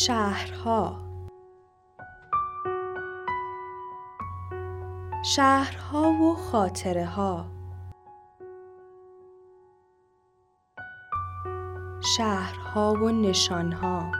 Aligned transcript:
شهرها. 0.00 0.96
شهرها 5.24 6.12
و 6.12 6.34
خاطره 6.34 7.06
ها 7.06 7.46
شهرها 12.16 12.92
و 12.92 13.10
نشانها. 13.10 14.12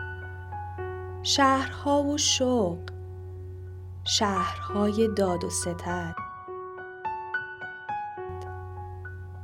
شهرها 1.22 2.02
و 2.02 2.18
شوق. 2.18 2.78
شهرهای 4.04 5.08
داد 5.16 5.44
و 5.44 5.50
ستد. 5.50 6.14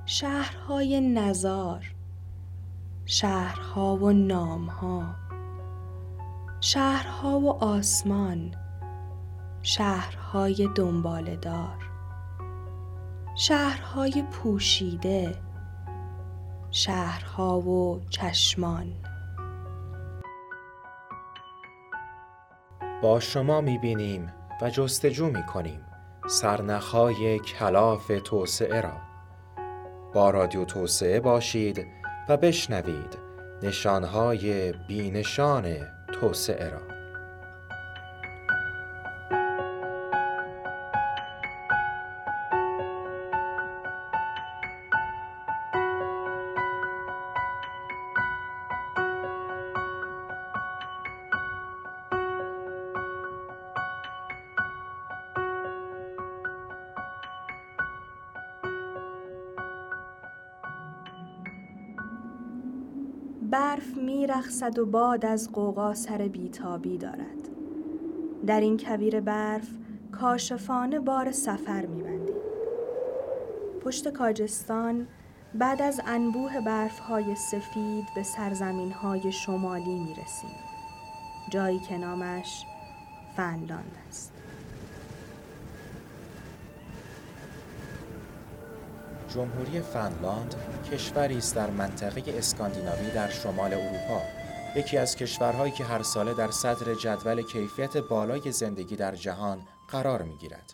شهرهای 0.07 1.01
نزار. 1.01 1.95
شهرها 3.05 3.97
و 3.97 4.13
نامها. 4.13 5.24
شهرها 6.67 7.41
و 7.41 7.65
آسمان 7.65 8.55
شهرهای 9.63 10.69
دنبالدار 10.75 11.91
شهرهای 13.37 14.25
پوشیده 14.33 15.37
شهرها 16.71 17.61
و 17.61 18.01
چشمان. 18.11 18.93
با 23.03 23.21
شما 23.21 23.61
می‌بینیم 23.61 24.33
و 24.63 24.71
جستجو 24.71 25.27
می‌کنیم 25.27 25.81
سرنخهای 26.29 27.39
کلاف 27.39 28.13
توسعه 28.25 28.81
را. 28.81 28.97
با 30.15 30.31
رادیو 30.31 30.65
توسعه 30.65 31.21
باشید 31.21 31.87
و 32.29 32.37
بشنوید 32.37 33.19
نشانهای 33.63 34.73
بینشان 34.73 35.94
توسعه 36.21 36.69
را. 36.69 36.94
برف 63.55 63.97
میرخصد 63.97 64.79
و 64.79 64.87
باد 64.87 65.27
از 65.27 65.53
قوقا 65.53 65.95
سر 65.95 66.19
بیتابی 66.19 66.99
دارد. 66.99 67.49
در 68.47 68.61
این 68.61 68.77
کویر 68.79 69.21
برف 69.21 69.69
کاشفانه 70.13 71.01
بار 71.01 71.33
سفر 71.33 71.87
میبندیم. 71.87 72.37
پشت 73.85 74.09
کاجستان 74.09 75.07
بعد 75.55 75.83
از 75.83 76.01
انبوه 76.07 76.61
برفهای 76.61 77.35
سفید 77.35 78.05
به 78.15 78.23
سرزمین 78.23 78.93
های 78.93 79.33
شمالی 79.33 79.99
می‌رسیم. 79.99 80.55
جایی 81.51 81.79
که 81.79 81.99
نامش 81.99 82.65
فنلاند 83.37 83.97
است. 84.09 84.34
جمهوری 89.35 89.81
فنلاند 89.81 90.55
کشوری 90.93 91.39
است 91.39 91.57
در 91.57 91.71
منطقه 91.71 92.39
اسکاندیناوی 92.39 93.11
در 93.11 93.31
شمال 93.31 93.75
اروپا 93.75 94.23
یکی 94.77 94.99
از 94.99 95.17
کشورهایی 95.17 95.73
که 95.73 95.85
هر 95.85 96.03
ساله 96.03 96.35
در 96.35 96.51
صدر 96.51 96.95
جدول 96.95 97.43
کیفیت 97.43 97.97
بالای 97.97 98.53
زندگی 98.53 98.97
در 98.97 99.15
جهان 99.15 99.63
قرار 99.89 100.23
می 100.23 100.37
گیرد. 100.37 100.73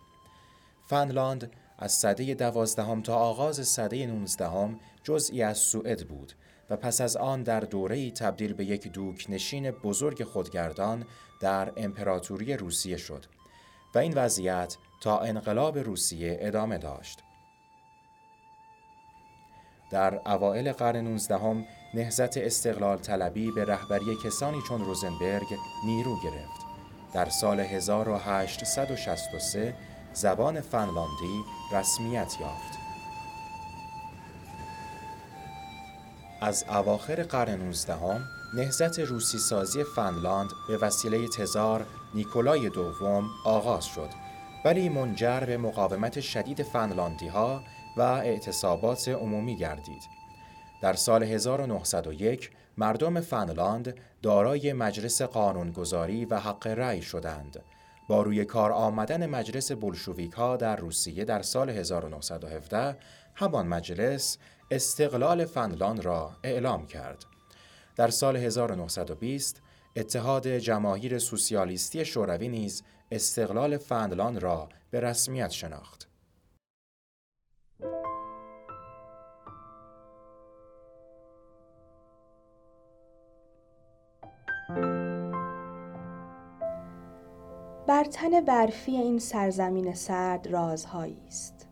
فنلاند 0.86 1.52
از 1.78 1.92
سده 1.92 2.34
دوازدهم 2.34 3.02
تا 3.02 3.14
آغاز 3.14 3.68
سده 3.68 4.06
نونزدهم 4.06 4.80
جزئی 5.02 5.42
از 5.42 5.58
سوئد 5.58 6.08
بود 6.08 6.32
و 6.70 6.76
پس 6.76 7.00
از 7.00 7.16
آن 7.16 7.42
در 7.42 7.60
دوره‌ای 7.60 8.10
تبدیل 8.10 8.52
به 8.52 8.64
یک 8.64 8.92
دوک 8.92 9.26
نشین 9.28 9.70
بزرگ 9.70 10.24
خودگردان 10.24 11.04
در 11.40 11.72
امپراتوری 11.76 12.56
روسیه 12.56 12.96
شد 12.96 13.24
و 13.94 13.98
این 13.98 14.14
وضعیت 14.14 14.76
تا 15.00 15.18
انقلاب 15.18 15.78
روسیه 15.78 16.38
ادامه 16.40 16.78
داشت. 16.78 17.18
در 19.90 20.20
اوائل 20.26 20.72
قرن 20.72 20.96
19 20.96 21.64
نهزت 21.94 22.36
استقلال 22.36 22.98
طلبی 22.98 23.50
به 23.50 23.64
رهبری 23.64 24.16
کسانی 24.24 24.62
چون 24.68 24.84
روزنبرگ 24.84 25.46
نیرو 25.84 26.16
گرفت. 26.24 26.60
در 27.12 27.28
سال 27.28 27.60
1863 27.60 29.74
زبان 30.12 30.60
فنلاندی 30.60 31.44
رسمیت 31.72 32.36
یافت. 32.40 32.78
از 36.40 36.64
اواخر 36.68 37.22
قرن 37.22 37.62
19 37.62 37.96
نهزت 38.54 38.98
روسی 38.98 39.38
سازی 39.38 39.84
فنلاند 39.84 40.50
به 40.68 40.76
وسیله 40.76 41.28
تزار 41.28 41.86
نیکولای 42.14 42.68
دوم 42.68 43.30
آغاز 43.44 43.84
شد 43.84 44.10
ولی 44.64 44.88
منجر 44.88 45.40
به 45.40 45.56
مقاومت 45.56 46.20
شدید 46.20 46.62
فنلاندی 46.62 47.28
ها 47.28 47.62
و 47.96 48.00
اعتصابات 48.00 49.08
عمومی 49.08 49.56
گردید. 49.56 50.02
در 50.82 50.92
سال 50.92 51.22
1901 51.22 52.50
مردم 52.78 53.20
فنلاند 53.20 53.94
دارای 54.22 54.72
مجلس 54.72 55.22
قانونگذاری 55.22 56.24
و 56.24 56.36
حق 56.36 56.66
رأی 56.66 57.02
شدند. 57.02 57.62
با 58.08 58.22
روی 58.22 58.44
کار 58.44 58.72
آمدن 58.72 59.26
مجلس 59.26 59.72
بلشویک 59.72 60.32
ها 60.32 60.56
در 60.56 60.76
روسیه 60.76 61.24
در 61.24 61.42
سال 61.42 61.70
1917 61.70 62.96
همان 63.34 63.66
مجلس 63.66 64.38
استقلال 64.70 65.44
فنلاند 65.44 66.04
را 66.04 66.32
اعلام 66.44 66.86
کرد. 66.86 67.24
در 67.96 68.08
سال 68.08 68.36
1920 68.36 69.62
اتحاد 69.96 70.48
جماهیر 70.48 71.18
سوسیالیستی 71.18 72.04
شوروی 72.04 72.48
نیز 72.48 72.82
استقلال 73.10 73.76
فنلاند 73.76 74.38
را 74.38 74.68
به 74.90 75.00
رسمیت 75.00 75.50
شناخت. 75.50 76.09
بر 87.90 88.04
تن 88.04 88.40
برفی 88.40 88.92
این 88.96 89.18
سرزمین 89.18 89.94
سرد 89.94 90.46
رازهایی 90.46 91.22
است 91.26 91.68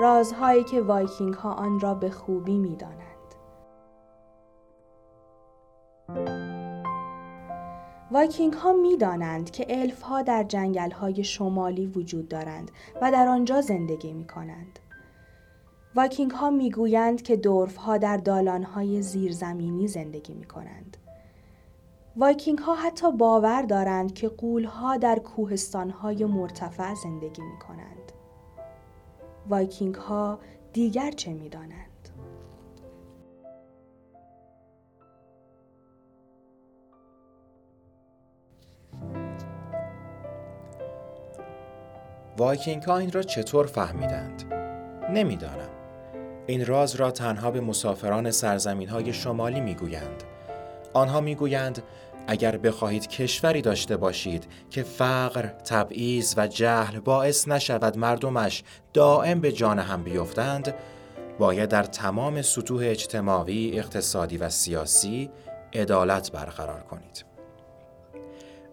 رازهایی 0.00 0.64
که 0.64 0.80
وایکینگ 0.80 1.34
ها 1.34 1.52
آن 1.52 1.80
را 1.80 1.94
به 1.94 2.10
خوبی 2.10 2.58
می 2.58 2.76
دانند. 2.76 3.34
وایکینگ 8.10 8.52
ها 8.52 8.72
می 8.72 8.96
دانند 8.96 9.50
که 9.50 9.80
الف 9.80 10.02
ها 10.02 10.22
در 10.22 10.42
جنگل 10.42 10.90
های 10.90 11.24
شمالی 11.24 11.86
وجود 11.86 12.28
دارند 12.28 12.70
و 13.02 13.12
در 13.12 13.28
آنجا 13.28 13.60
زندگی 13.60 14.12
می 14.12 14.26
کنند. 14.26 14.78
وایکینگ 15.94 16.30
ها 16.30 16.50
می 16.50 16.70
گویند 16.70 17.22
که 17.22 17.36
دورف 17.36 17.76
ها 17.76 17.98
در 17.98 18.16
دالان 18.16 18.62
های 18.62 19.02
زیرزمینی 19.02 19.88
زندگی 19.88 20.34
می 20.34 20.44
کنند. 20.44 20.96
وایکینگ 22.16 22.58
ها 22.58 22.74
حتی 22.74 23.12
باور 23.12 23.62
دارند 23.62 24.14
که 24.14 24.28
غول 24.28 24.64
ها 24.64 24.96
در 24.96 25.18
کوهستان 25.18 25.90
های 25.90 26.24
مرتفع 26.24 26.94
زندگی 26.94 27.42
می 27.42 27.58
کنند. 27.58 28.12
وایکینگ 29.48 29.94
ها 29.94 30.38
دیگر 30.72 31.10
چه 31.10 31.32
می 31.32 31.48
دانند؟ 31.48 32.08
وایکینگ 42.38 42.82
ها 42.82 42.98
این 42.98 43.12
را 43.12 43.22
چطور 43.22 43.66
فهمیدند؟ 43.66 44.44
نمی‌دانم. 45.10 45.70
این 46.46 46.66
راز 46.66 46.94
را 46.94 47.10
تنها 47.10 47.50
به 47.50 47.60
مسافران 47.60 48.30
سرزمین 48.30 48.88
های 48.88 49.12
شمالی 49.12 49.60
می 49.60 49.74
گویند. 49.74 50.29
آنها 50.92 51.20
می‌گویند 51.20 51.82
اگر 52.26 52.56
بخواهید 52.56 53.06
کشوری 53.06 53.62
داشته 53.62 53.96
باشید 53.96 54.46
که 54.70 54.82
فقر، 54.82 55.46
تبعیض 55.46 56.34
و 56.36 56.46
جهل 56.46 57.00
باعث 57.00 57.48
نشود 57.48 57.98
مردمش 57.98 58.62
دائم 58.92 59.40
به 59.40 59.52
جان 59.52 59.78
هم 59.78 60.02
بیفتند 60.02 60.74
باید 61.38 61.68
در 61.68 61.82
تمام 61.82 62.42
سطوح 62.42 62.82
اجتماعی، 62.84 63.78
اقتصادی 63.78 64.36
و 64.36 64.48
سیاسی 64.48 65.30
عدالت 65.72 66.32
برقرار 66.32 66.80
کنید. 66.80 67.24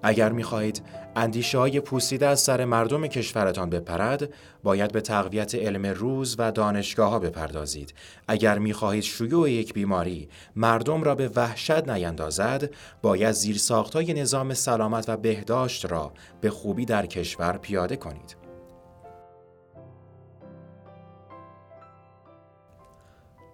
اگر 0.04 0.32
می 0.32 0.44
خواهید 0.44 0.82
اندیشه 1.18 1.58
های 1.58 1.80
پوسیده 1.80 2.28
از 2.28 2.40
سر 2.40 2.66
مردم 2.66 3.08
کشورتان 3.08 3.70
بپرد، 3.70 4.34
باید 4.64 4.92
به 4.92 5.02
تقویت 5.02 5.56
علم 5.56 5.86
روز 5.86 6.36
و 6.40 6.52
دانشگاه 6.52 7.10
ها 7.10 7.20
بپردازید. 7.20 7.94
اگر 8.28 8.60
می 8.60 8.74
خواهید 8.74 9.04
شیوع 9.04 9.52
یک 9.52 9.74
بیماری 9.74 10.30
مردم 10.56 11.04
را 11.04 11.16
به 11.16 11.32
وحشت 11.36 11.90
نیندازد، 11.90 12.70
باید 13.02 13.32
زیرساخت 13.32 13.94
های 13.94 14.14
نظام 14.14 14.54
سلامت 14.54 15.10
و 15.10 15.18
بهداشت 15.18 15.86
را 15.86 16.14
به 16.42 16.50
خوبی 16.50 16.86
در 16.86 17.06
کشور 17.06 17.58
پیاده 17.58 17.96
کنید. 17.96 18.38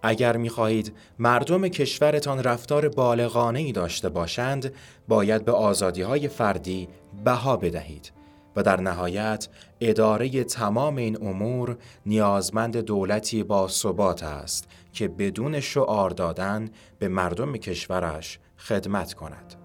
اگر 0.02 0.36
می 0.36 0.48
خواهید 0.48 0.92
مردم 1.18 1.68
کشورتان 1.68 2.42
رفتار 2.42 2.88
بالغانه 2.88 3.58
ای 3.58 3.72
داشته 3.72 4.08
باشند، 4.08 4.74
باید 5.08 5.44
به 5.44 5.52
آزادی 5.52 6.02
های 6.02 6.28
فردی 6.28 6.88
بها 7.24 7.56
بدهید 7.56 8.12
و 8.56 8.62
در 8.62 8.80
نهایت 8.80 9.48
اداره 9.80 10.44
تمام 10.44 10.96
این 10.96 11.26
امور 11.26 11.76
نیازمند 12.06 12.76
دولتی 12.76 13.42
با 13.42 13.68
ثبات 13.68 14.22
است 14.22 14.68
که 14.92 15.08
بدون 15.08 15.60
شعار 15.60 16.10
دادن 16.10 16.68
به 16.98 17.08
مردم 17.08 17.52
کشورش 17.52 18.38
خدمت 18.56 19.14
کند. 19.14 19.63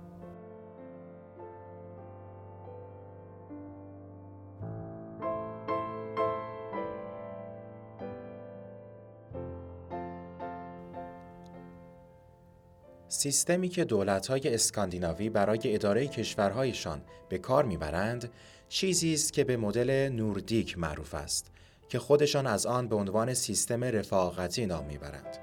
سیستمی 13.19 13.69
که 13.69 13.85
دولت‌های 13.85 14.53
اسکاندیناوی 14.53 15.29
برای 15.29 15.59
اداره 15.65 16.07
کشورهایشان 16.07 17.01
به 17.29 17.37
کار 17.37 17.65
می‌برند 17.65 18.29
چیزی 18.69 19.13
است 19.13 19.33
که 19.33 19.43
به 19.43 19.57
مدل 19.57 20.09
نوردیک 20.09 20.77
معروف 20.77 21.13
است 21.13 21.51
که 21.89 21.99
خودشان 21.99 22.47
از 22.47 22.65
آن 22.65 22.87
به 22.87 22.95
عنوان 22.95 23.33
سیستم 23.33 23.83
رفاقتی 23.83 24.65
نام 24.65 24.85
می‌برند. 24.85 25.37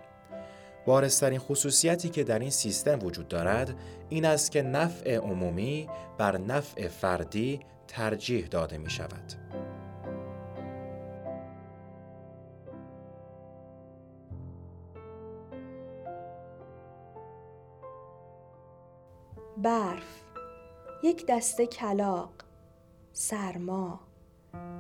بارسترین 0.87 1.39
خصوصیتی 1.39 2.09
که 2.09 2.25
در 2.25 2.39
این 2.39 2.51
سیستم 2.51 2.99
وجود 3.03 3.29
دارد 3.29 3.75
این 4.09 4.25
است 4.25 4.51
که 4.51 4.63
نفع 4.63 5.17
عمومی 5.17 5.89
بر 6.19 6.39
نفع 6.39 6.89
فردی 6.89 7.61
ترجیح 7.89 8.47
داده 8.47 8.79
می 8.79 8.91
شود. 8.91 9.33
برف 19.57 20.23
یک 21.03 21.27
دسته 21.27 21.67
کلاق 21.67 22.33
سرما 23.13 24.01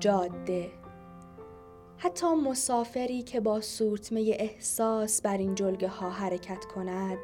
جاده 0.00 0.70
حتی 1.98 2.34
مسافری 2.34 3.22
که 3.22 3.40
با 3.40 3.60
سورتمه 3.60 4.36
احساس 4.38 5.22
بر 5.22 5.36
این 5.36 5.54
جلگه 5.54 5.88
ها 5.88 6.10
حرکت 6.10 6.64
کند 6.64 7.18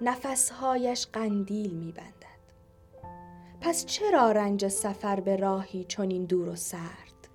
نفسهایش 0.00 1.06
قندیل 1.06 1.70
می 1.74 1.92
بندد. 1.92 2.22
پس 3.60 3.86
چرا 3.86 4.32
رنج 4.32 4.68
سفر 4.68 5.20
به 5.20 5.36
راهی 5.36 5.84
چنین 5.84 6.24
دور 6.24 6.48
و 6.48 6.56
سرد؟ 6.56 7.28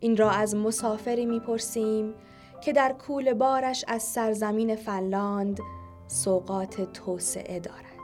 این 0.00 0.16
را 0.16 0.30
از 0.30 0.54
مسافری 0.54 1.26
می‌پرسیم 1.26 2.14
که 2.60 2.72
در 2.72 2.92
کول 2.92 3.34
بارش 3.34 3.84
از 3.88 4.02
سرزمین 4.02 4.76
فنلاند 4.76 5.60
سوقات 6.06 6.92
توسعه 6.92 7.60
دارد. 7.60 7.95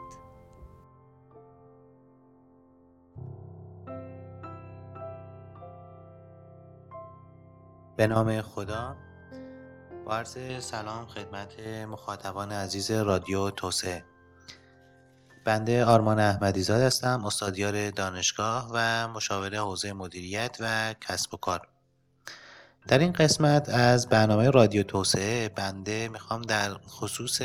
به 7.97 8.07
نام 8.07 8.43
خدا. 8.43 8.97
با 10.07 10.17
عرض 10.17 10.37
سلام 10.65 11.07
خدمت 11.07 11.61
مخاطبان 11.89 12.53
عزیز 12.53 12.91
رادیو 12.91 13.51
توسعه. 13.51 14.05
بنده 15.45 15.85
آرمان 15.85 16.21
احمدیزاد 16.21 16.83
هستم 16.83 17.25
استادیار 17.25 17.91
دانشگاه 17.91 18.71
و 18.73 19.09
مشاور 19.09 19.57
حوزه 19.57 19.93
مدیریت 19.93 20.57
و 20.61 20.95
کسب 21.01 21.35
و 21.35 21.37
کار. 21.37 21.69
در 22.89 22.99
این 22.99 23.13
قسمت 23.13 23.69
از 23.69 24.09
برنامه 24.09 24.51
رادیو 24.51 24.83
توسعه 24.83 25.49
بنده 25.49 26.09
می‌خوام 26.09 26.43
در 26.43 26.75
خصوص 26.75 27.43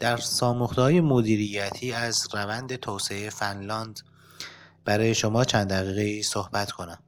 در 0.00 0.16
ساموخته 0.16 1.00
مدیریتی 1.00 1.92
از 1.92 2.28
روند 2.34 2.76
توسعه 2.76 3.30
فنلاند 3.30 4.00
برای 4.84 5.14
شما 5.14 5.44
چند 5.44 5.68
دقیقه 5.70 6.22
صحبت 6.22 6.70
کنم. 6.70 7.03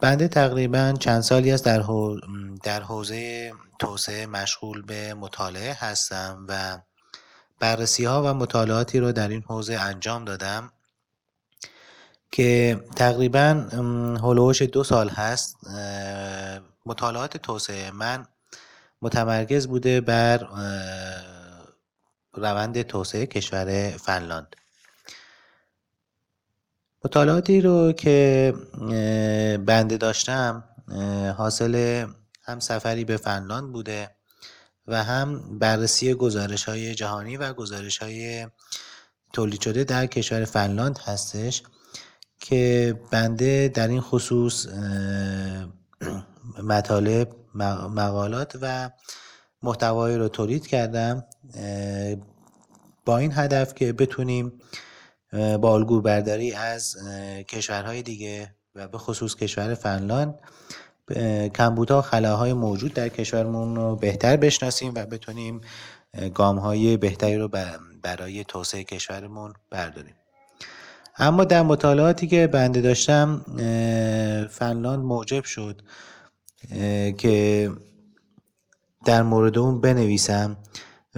بنده 0.00 0.28
تقریبا 0.28 0.94
چند 1.00 1.20
سالی 1.20 1.52
است 1.52 1.64
در, 1.64 1.84
در 2.62 2.82
حوزه 2.82 3.52
توسعه 3.78 4.26
مشغول 4.26 4.82
به 4.82 5.14
مطالعه 5.14 5.76
هستم 5.80 6.46
و 6.48 6.78
بررسی 7.60 8.04
ها 8.04 8.22
و 8.22 8.34
مطالعاتی 8.34 9.00
رو 9.00 9.12
در 9.12 9.28
این 9.28 9.42
حوزه 9.42 9.74
انجام 9.74 10.24
دادم 10.24 10.72
که 12.30 12.80
تقریبا 12.96 13.68
هلوش 14.22 14.62
دو 14.62 14.84
سال 14.84 15.08
هست. 15.08 15.56
مطالعات 16.86 17.36
توسعه. 17.36 17.90
من 17.90 18.26
متمرکز 19.02 19.66
بوده 19.66 20.00
بر 20.00 20.48
روند 22.32 22.82
توسعه 22.82 23.26
کشور 23.26 23.90
فنلاند. 23.90 24.56
مطالعاتی 27.08 27.60
رو 27.60 27.92
که 27.92 28.54
بنده 29.66 29.96
داشتم 29.96 30.64
حاصل 31.36 32.06
هم 32.42 32.60
سفری 32.60 33.04
به 33.04 33.16
فنلاند 33.16 33.72
بوده 33.72 34.10
و 34.86 35.04
هم 35.04 35.58
بررسی 35.58 36.14
گزارش 36.14 36.64
های 36.64 36.94
جهانی 36.94 37.36
و 37.36 37.52
گزارش 37.52 37.98
های 37.98 38.46
تولید 39.32 39.60
شده 39.60 39.84
در 39.84 40.06
کشور 40.06 40.44
فنلاند 40.44 40.98
هستش 40.98 41.62
که 42.40 42.94
بنده 43.10 43.68
در 43.74 43.88
این 43.88 44.00
خصوص 44.00 44.66
مطالب 46.62 47.28
مقالات 47.94 48.58
و 48.62 48.90
محتوایی 49.62 50.16
رو 50.16 50.28
تولید 50.28 50.66
کردم 50.66 51.24
با 53.04 53.18
این 53.18 53.32
هدف 53.34 53.74
که 53.74 53.92
بتونیم 53.92 54.52
با 55.32 55.78
برداری 55.84 56.52
از 56.52 56.96
کشورهای 57.48 58.02
دیگه 58.02 58.54
و 58.74 58.88
به 58.88 58.98
خصوص 58.98 59.34
کشور 59.36 59.74
فنلاند 59.74 60.38
کمبودها 61.54 61.98
و 61.98 62.02
خلاهای 62.02 62.52
موجود 62.52 62.94
در 62.94 63.08
کشورمون 63.08 63.76
رو 63.76 63.96
بهتر 63.96 64.36
بشناسیم 64.36 64.92
و 64.94 65.06
بتونیم 65.06 65.60
گام 66.34 66.58
های 66.58 66.96
بهتری 66.96 67.36
رو 67.36 67.48
برای 68.02 68.44
توسعه 68.44 68.84
کشورمون 68.84 69.52
برداریم. 69.70 70.14
اما 71.18 71.44
در 71.44 71.62
مطالعاتی 71.62 72.26
که 72.26 72.46
بنده 72.46 72.80
داشتم 72.80 73.44
فنلاند 74.50 75.04
موجب 75.04 75.44
شد 75.44 75.82
که 77.18 77.70
در 79.04 79.22
مورد 79.22 79.58
اون 79.58 79.80
بنویسم. 79.80 80.56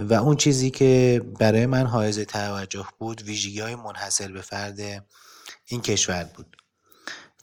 و 0.09 0.13
اون 0.13 0.35
چیزی 0.35 0.69
که 0.69 1.21
برای 1.39 1.65
من 1.65 1.85
حائز 1.85 2.19
توجه 2.19 2.85
بود 2.99 3.21
ویژگی 3.21 3.59
های 3.59 3.75
منحصر 3.75 4.31
به 4.31 4.41
فرد 4.41 5.05
این 5.65 5.81
کشور 5.81 6.23
بود. 6.23 6.57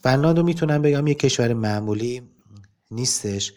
فنلاند 0.03 0.37
رو 0.37 0.43
می‌تونم 0.43 0.81
بگم 0.81 1.07
یک 1.07 1.19
کشور 1.19 1.53
معمولی 1.53 2.29
نیستش 2.91 3.53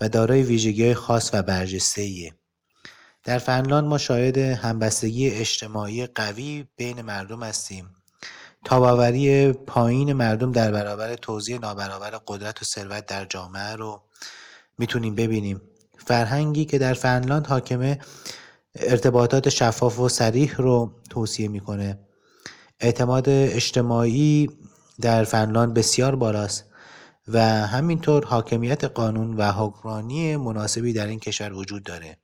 و 0.00 0.08
دارای 0.08 0.42
ویژگی 0.42 0.84
های 0.84 0.94
خاص 0.94 1.30
و 1.32 1.42
برجسته 1.42 2.02
ایه. 2.02 2.34
در 3.24 3.38
فنلاند 3.38 3.84
ما 3.84 3.98
شاهد 3.98 4.38
همبستگی 4.38 5.30
اجتماعی 5.30 6.06
قوی 6.06 6.64
بین 6.76 7.02
مردم 7.02 7.42
هستیم. 7.42 7.90
تاباوری 8.64 9.52
پایین 9.52 10.12
مردم 10.12 10.52
در 10.52 10.72
برابر 10.72 11.14
توزیع 11.14 11.58
نابرابر 11.58 12.10
قدرت 12.26 12.62
و 12.62 12.64
ثروت 12.64 13.06
در 13.06 13.24
جامعه 13.24 13.76
رو 13.76 14.02
می‌تونیم 14.78 15.14
ببینیم. 15.14 15.60
فرهنگی 16.06 16.64
که 16.64 16.78
در 16.78 16.94
فنلاند 16.94 17.46
حاکمه 17.46 17.98
ارتباطات 18.78 19.48
شفاف 19.48 20.00
و 20.00 20.08
سریح 20.08 20.56
رو 20.56 20.92
توصیه 21.10 21.48
می‌کنه. 21.48 21.98
اعتماد 22.80 23.28
اجتماعی 23.28 24.50
در 25.00 25.24
فنلاند 25.24 25.74
بسیار 25.74 26.16
بالاست 26.16 26.64
و 27.28 27.40
همینطور 27.42 28.24
حاکمیت 28.24 28.84
قانون 28.84 29.36
و 29.36 29.52
حکمرانی 29.52 30.36
مناسبی 30.36 30.92
در 30.92 31.06
این 31.06 31.20
کشور 31.20 31.52
وجود 31.52 31.82
داره. 31.82 32.18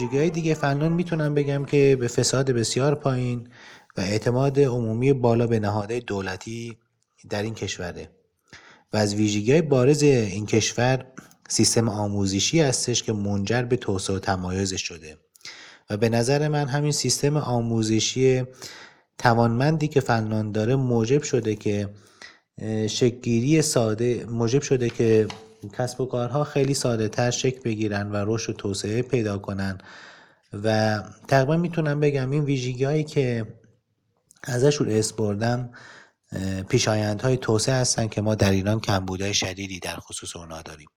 ویژگی 0.00 0.30
دیگه 0.30 0.54
فنلاند 0.54 0.92
می‌تونم 0.92 1.34
بگم 1.34 1.64
که 1.64 1.96
به 2.00 2.08
فساد 2.08 2.50
بسیار 2.50 2.94
پایین 2.94 3.48
و 3.96 4.00
اعتماد 4.00 4.60
عمومی 4.60 5.12
بالا 5.12 5.46
به 5.46 5.60
نهادهای 5.60 6.00
دولتی 6.00 6.76
در 7.30 7.42
این 7.42 7.54
کشوره. 7.54 8.08
و 8.92 8.96
از 8.96 9.14
ویژگی 9.14 9.62
بارز 9.62 10.02
این 10.02 10.46
کشور 10.46 11.06
سیستم 11.48 11.88
آموزشی 11.88 12.60
هستش 12.60 13.02
که 13.02 13.12
منجر 13.12 13.62
به 13.62 13.76
توسعه 13.76 14.16
و 14.16 14.18
تمایز 14.18 14.74
شده. 14.74 15.16
و 15.90 15.96
به 15.96 16.08
نظر 16.08 16.48
من 16.48 16.68
همین 16.68 16.92
سیستم 16.92 17.36
آموزشی 17.36 18.42
توانمندی 19.18 19.88
که 19.88 20.00
فنلاند 20.00 20.54
داره 20.54 20.76
موجب 20.76 21.22
شده 21.22 21.54
که 21.56 21.88
شکگیری 22.86 23.62
ساده 23.62 24.26
موجب 24.28 24.62
شده 24.62 24.90
که 24.90 25.26
کسب 25.68 26.00
و 26.00 26.06
کارها 26.06 26.44
خیلی 26.44 26.74
ساده 26.74 27.08
تر 27.08 27.30
شکل 27.30 27.60
بگیرن 27.60 28.10
و 28.12 28.24
رشد 28.26 28.50
و 28.50 28.52
توسعه 28.52 29.02
پیدا 29.02 29.38
کنن. 29.38 29.78
و 30.52 30.98
تقریبا 31.28 31.56
می‌تونم 31.56 32.00
بگم 32.00 32.30
این 32.30 32.44
ویژگی 32.44 32.84
هایی 32.84 33.04
که 33.04 33.46
ازشون 34.44 34.90
اس 34.90 35.12
بردم 35.12 35.70
پیشایندهای 36.68 37.36
توسعه 37.36 37.74
هستن 37.74 38.08
که 38.08 38.20
ما 38.20 38.34
در 38.34 38.50
ایران 38.50 38.80
کمبودهای 38.80 39.34
شدیدی 39.34 39.80
در 39.80 39.96
خصوص 39.96 40.36
اونا 40.36 40.62
داریم. 40.62 40.88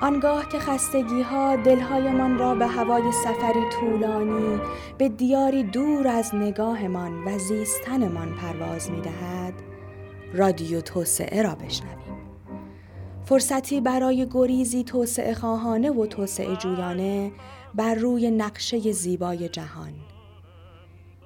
آنگاه 0.00 0.48
که 0.48 0.58
خستگی 0.58 1.22
ها 1.22 1.56
دلهایمان 1.56 2.38
را 2.38 2.54
به 2.54 2.66
هوای 2.66 3.12
سفری 3.12 3.70
طولانی 3.80 4.60
به 4.98 5.08
دیاری 5.08 5.62
دور 5.62 6.08
از 6.08 6.34
نگاهمان 6.34 7.24
و 7.24 7.38
زیستنمان 7.38 8.34
پرواز 8.34 8.90
می 8.90 9.00
دهد 9.00 9.54
رادیو 10.34 10.80
توسعه 10.80 11.42
را 11.42 11.54
بشنویم. 11.54 12.15
فرصتی 13.28 13.80
برای 13.80 14.26
گریزی 14.30 14.84
توسعه 14.84 15.34
خواهانه 15.34 15.90
و 15.90 16.06
توسعه 16.06 16.56
جویانه 16.56 17.32
بر 17.74 17.94
روی 17.94 18.30
نقشه 18.30 18.92
زیبای 18.92 19.48
جهان. 19.48 19.92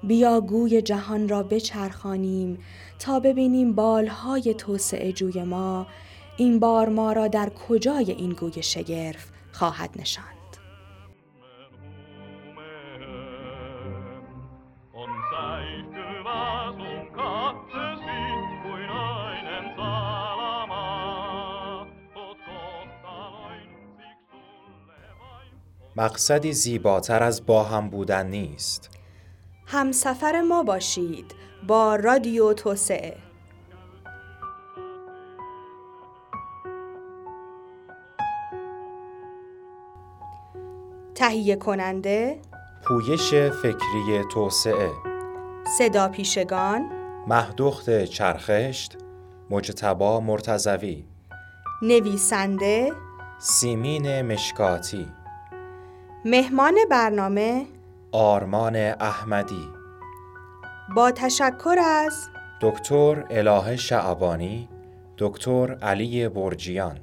بیا 0.03 0.41
گوی 0.41 0.81
جهان 0.81 1.29
را 1.29 1.43
بچرخانیم 1.43 2.57
تا 2.99 3.19
ببینیم 3.19 3.73
بالهای 3.73 4.53
توسعه 4.53 5.11
جوی 5.11 5.43
ما. 5.43 5.87
این 6.37 6.59
بار 6.59 6.89
ما 6.89 7.13
را 7.13 7.27
در 7.27 7.49
کجای 7.49 8.11
این 8.11 8.31
گوی 8.31 8.63
شگرف 8.63 9.27
خواهد 9.51 9.89
نشاند. 9.95 10.40
مقصدی 25.95 26.53
زیباتر 26.53 27.23
از 27.23 27.45
با 27.45 27.63
هم 27.63 27.89
بودن 27.89 28.27
نیست. 28.27 28.89
همسفر 29.65 30.41
ما 30.41 30.63
باشید 30.63 31.35
با 31.67 31.95
رادیو 31.95 32.53
توسعه. 32.53 33.17
تهیه 41.15 41.55
کننده 41.55 42.39
پویش 42.83 43.33
فکری 43.33 44.23
توسعه. 44.33 44.91
صدا 45.77 46.07
پیشگان 46.07 46.89
مهدخت 47.27 48.03
چرخشت 48.03 48.97
مجتبا 49.49 50.19
مرتزوی 50.19 51.05
نویسنده 51.81 52.91
سیمین 53.39 54.21
مشکاتی. 54.21 55.07
مهمان 56.25 56.75
برنامه 56.91 57.65
آرمان 58.11 58.75
احمدی 58.99 59.67
با 60.95 61.11
تشکر 61.11 61.75
از 61.79 62.29
دکتر 62.61 63.25
اله 63.29 63.75
شعبانی 63.75 64.69
دکتر 65.17 65.77
علی 65.81 66.29
برجیان. 66.29 66.99